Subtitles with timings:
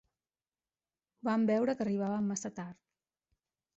[1.29, 2.81] Van veure que arribaven massa tard.